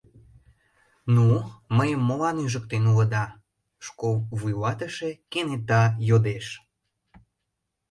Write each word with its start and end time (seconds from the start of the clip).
—Ну, 1.15 1.25
мыйым 1.77 2.01
молан 2.07 2.37
ӱжыктен 2.45 2.83
улыда?— 2.91 3.25
школ 3.85 4.15
вуйлатыше 4.39 5.09
кенета 5.31 5.83
йодеш. 6.07 6.47